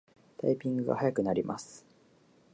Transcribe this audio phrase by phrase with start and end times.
[0.39, 1.85] タイピングが早くなります